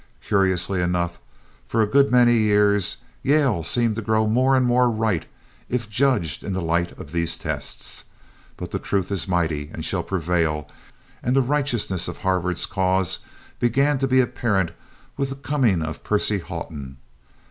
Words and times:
Curiously 0.25 0.81
enough, 0.81 1.19
for 1.67 1.83
a 1.83 1.87
good 1.87 2.09
many 2.09 2.33
years 2.35 2.97
Yale 3.21 3.61
seemed 3.61 3.95
to 3.97 4.01
grow 4.01 4.25
more 4.25 4.55
and 4.55 4.65
more 4.65 4.89
right 4.89 5.27
if 5.69 5.87
judged 5.91 6.43
in 6.43 6.53
the 6.53 6.59
light 6.63 6.91
of 6.97 7.11
these 7.11 7.37
tests. 7.37 8.05
But 8.57 8.71
the 8.71 8.79
truth 8.79 9.11
is 9.11 9.27
mighty 9.27 9.69
and 9.71 9.85
shall 9.85 10.01
prevail 10.01 10.67
and 11.21 11.35
the 11.35 11.43
righteousness 11.43 12.07
of 12.07 12.17
Harvard's 12.25 12.65
cause 12.65 13.19
began 13.59 13.99
to 13.99 14.07
be 14.07 14.19
apparent 14.21 14.71
with 15.17 15.29
the 15.29 15.35
coming 15.35 15.83
of 15.83 16.03
Percy 16.03 16.39
Haughton. 16.39 16.97